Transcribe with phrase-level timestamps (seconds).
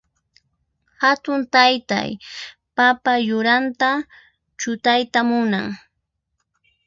[1.01, 2.09] Hatun taytay
[2.75, 3.89] papa yuranta
[4.59, 5.67] chutayta munan.